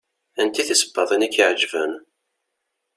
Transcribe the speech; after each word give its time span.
Aniti 0.39 0.63
tisebbaḍin 0.67 1.25
i 1.27 1.27
ak-iɛeǧben? 1.27 1.91